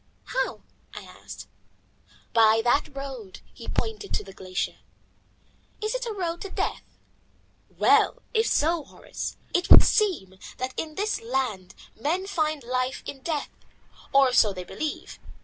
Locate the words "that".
2.63-2.95, 10.57-10.73